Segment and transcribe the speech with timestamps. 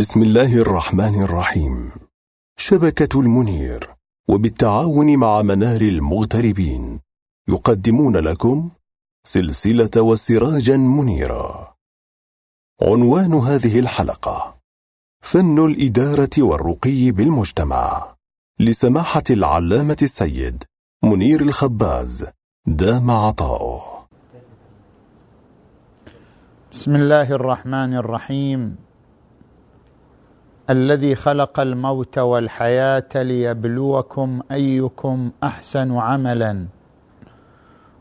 [0.00, 1.90] بسم الله الرحمن الرحيم.
[2.58, 3.94] شبكة المنير
[4.28, 7.00] وبالتعاون مع منار المغتربين
[7.48, 8.70] يقدمون لكم
[9.26, 11.74] سلسلة وسراجا منيرا
[12.82, 14.56] عنوان هذه الحلقة
[15.22, 18.14] فن الإدارة والرقي بالمجتمع.
[18.60, 20.64] لسماحة العلامة السيد
[21.04, 22.26] منير الخباز
[22.66, 24.06] دام عطاؤه.
[26.72, 28.89] بسم الله الرحمن الرحيم.
[30.70, 36.66] الذي خلق الموت والحياة ليبلوكم أيكم أحسن عملا.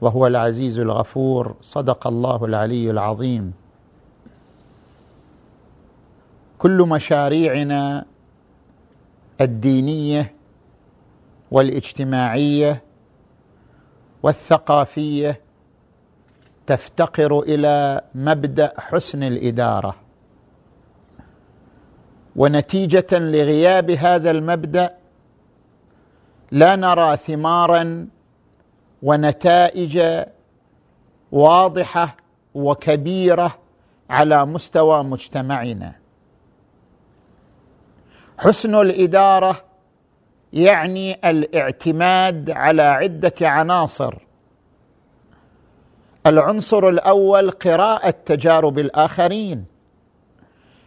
[0.00, 3.52] وهو العزيز الغفور صدق الله العلي العظيم.
[6.58, 8.04] كل مشاريعنا
[9.40, 10.34] الدينية
[11.50, 12.82] والاجتماعية
[14.22, 15.40] والثقافية
[16.66, 20.03] تفتقر إلى مبدأ حسن الإدارة.
[22.36, 24.94] ونتيجة لغياب هذا المبدأ
[26.50, 28.08] لا نرى ثمارا
[29.02, 30.24] ونتائج
[31.32, 32.16] واضحة
[32.54, 33.58] وكبيرة
[34.10, 35.94] على مستوى مجتمعنا.
[38.38, 39.64] حسن الإدارة
[40.52, 44.14] يعني الاعتماد على عدة عناصر.
[46.26, 49.73] العنصر الأول قراءة تجارب الآخرين.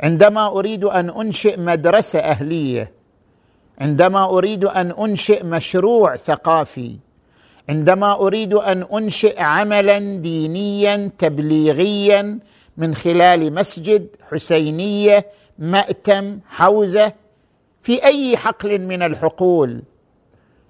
[0.00, 2.92] عندما أريد أن أنشئ مدرسة أهلية
[3.78, 6.96] عندما أريد أن أنشئ مشروع ثقافي
[7.68, 12.38] عندما أريد أن أنشئ عملا دينيا تبليغيا
[12.76, 15.26] من خلال مسجد حسينية
[15.58, 17.12] مأتم حوزة
[17.82, 19.82] في أي حقل من الحقول.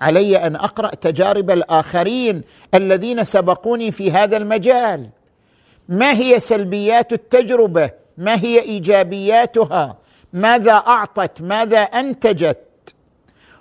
[0.00, 2.42] علي أن أقرأ تجارب الآخرين
[2.74, 5.08] الذين سبقوني في هذا المجال.
[5.88, 9.96] ما هي سلبيات التجربة؟ ما هي إيجابياتها؟
[10.32, 12.58] ماذا أعطت؟ ماذا أنتجت؟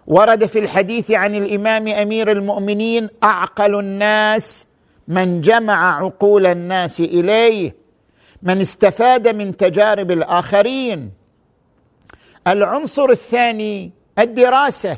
[0.08, 4.68] ورد في الحديث عن الإمام أمير المؤمنين أعقل الناس
[5.08, 7.76] من جمع عقول الناس إليه
[8.44, 11.12] من استفاد من تجارب الآخرين.
[12.48, 14.98] العنصر الثاني الدراسة.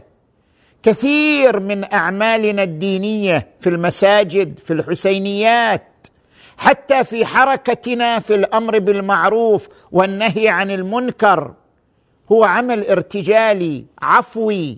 [0.83, 6.07] كثير من أعمالنا الدينية في المساجد في الحسينيات
[6.57, 11.53] حتى في حركتنا في الأمر بالمعروف والنهي عن المنكر.
[12.31, 14.77] هو عمل ارتجالي عفوي.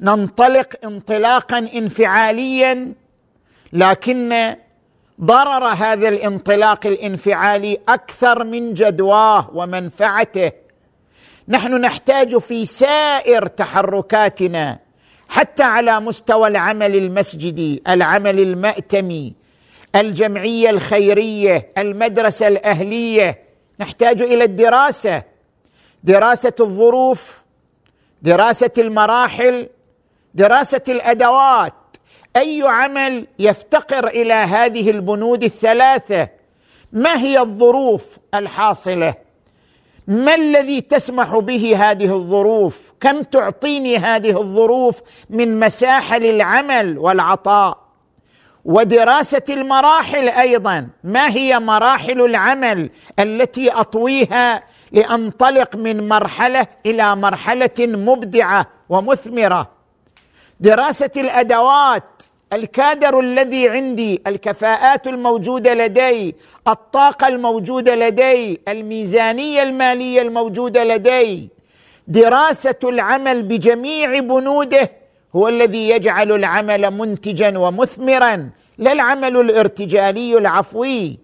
[0.00, 2.92] ننطلق انطلاقا انفعاليا
[3.72, 4.54] لكن
[5.20, 10.52] ضرر هذا الانطلاق الانفعالي أكثر من جدواه ومنفعته.
[11.48, 14.78] نحن نحتاج في سائر تحركاتنا
[15.28, 19.34] حتى على مستوى العمل المسجدي العمل المأتمي
[19.96, 23.38] الجمعية الخيرية المدرسة الأهلية.
[23.80, 25.22] نحتاج إلى الدراسة.
[26.04, 27.42] دراسة الظروف
[28.22, 29.68] دراسة المراحل
[30.34, 31.74] دراسة الأدوات.
[32.36, 36.28] أي عمل يفتقر إلى هذه البنود الثلاثة؟
[36.92, 39.14] ما هي الظروف الحاصلة؟
[40.06, 45.00] ما الذي تسمح به هذه الظروف؟ كم تعطيني هذه الظروف
[45.30, 47.83] من مساحة للعمل والعطاء؟
[48.64, 50.88] ودراسة المراحل أيضا.
[51.04, 59.70] ما هي مراحل العمل التي أطويها لأنطلق من مرحلة إلى مرحلة مبدعة ومثمرة؟
[60.60, 62.04] دراسة الأدوات
[62.52, 66.34] الكادر الذي عندي الكفاءات الموجودة لدي
[66.68, 71.48] الطاقة الموجودة لدي الميزانية المالية الموجودة لدي.
[72.08, 74.90] دراسة العمل بجميع بنوده
[75.36, 81.18] هو الذي يجعل العمل منتجا ومثمرا لا العمل الارتجالي العفوي.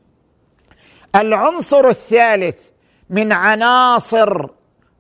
[1.15, 2.57] العنصر الثالث
[3.11, 4.47] من عناصر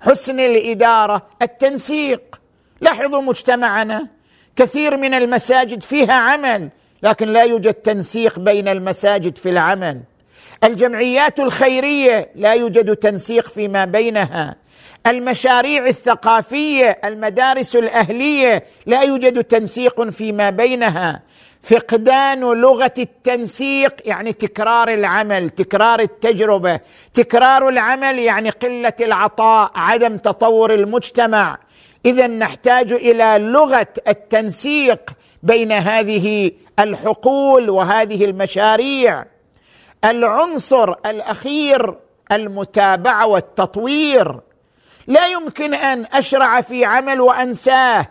[0.00, 2.40] حسن الإدارة التنسيق.
[2.80, 4.08] لاحظوا مجتمعنا
[4.56, 6.68] كثير من المساجد فيها عمل
[7.02, 10.00] لكن لا يوجد تنسيق بين المساجد في العمل.
[10.64, 14.56] الجمعيات الخيرية لا يوجد تنسيق فيما بينها.
[15.06, 21.22] المشاريع الثقافية المدارس الأهلية لا يوجد تنسيق فيما بينها.
[21.62, 26.80] فقدان لغة التنسيق يعني تكرار العمل تكرار التجربة.
[27.14, 31.58] تكرار العمل يعني قلة العطاء عدم تطور المجتمع.
[32.06, 35.10] إذا نحتاج إلى لغة التنسيق
[35.42, 39.24] بين هذه الحقول وهذه المشاريع.
[40.04, 41.94] العنصر الأخير
[42.32, 44.40] المتابعة والتطوير.
[45.10, 48.06] لا يمكن أن أشرع في عمل وأنساه.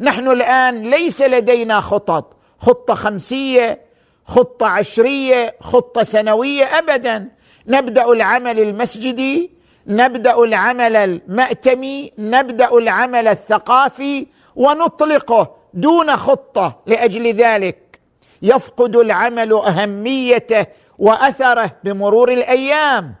[0.00, 3.80] نحن الآن ليس لدينا خطط خطة خمسية
[4.24, 7.28] خطة عشرية خطة سنوية ابدا.
[7.66, 9.50] نبدأ العمل المسجدي
[9.86, 18.00] نبدأ العمل المأتمي نبدأ العمل الثقافي ونطلقه دون خطة لأجل ذلك.
[18.42, 20.66] يفقد العمل أهميته
[20.98, 23.14] وأثره بمرور الأيام.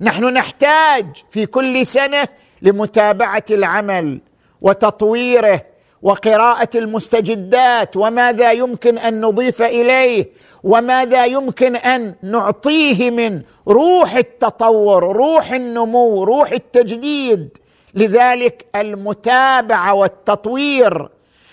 [0.00, 2.28] نحن نحتاج في كل سنة
[2.62, 4.20] لمتابعة العمل
[4.60, 5.60] وتطويره
[6.02, 10.28] وقراءة المستجدات وماذا يمكن أن نضيف إليه
[10.64, 17.48] وماذا يمكن أن نعطيه من روح التطور روح النمو روح التجديد.
[17.94, 21.08] لذلك المتابعة والتطوير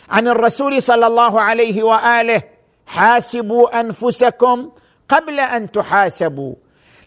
[0.10, 2.42] عن الرسول صلى الله عليه وآله
[2.86, 4.70] حاسبوا أنفسكم
[5.10, 6.56] قبل أن تحاسبوا.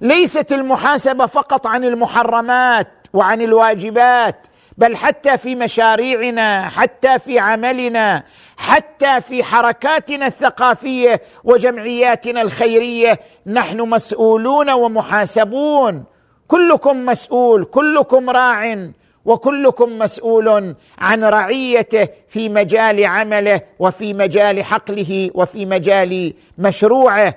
[0.01, 4.47] ليست المحاسبة فقط عن المحرمات وعن الواجبات
[4.79, 8.25] بل حتى في مشاريعنا حتى في عملنا
[8.57, 13.21] حتى في حركاتنا الثقافية وجمعياتنا الخيرية.
[13.47, 16.05] نحن مسؤولون ومحاسبون.
[16.49, 18.89] كلكم مسؤول كلكم راع
[19.25, 27.35] وكلكم مسؤول عن رعيته في مجال عمله وفي مجال حقله وفي مجال مشروعه.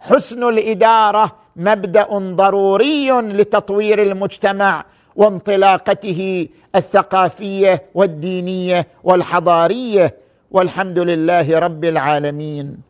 [0.00, 4.84] حسن الإدارة مبدأ ضروري لتطوير المجتمع
[5.16, 10.14] وانطلاقته الثقافية والدينية والحضارية
[10.50, 12.85] والحمد لله رب العالمين.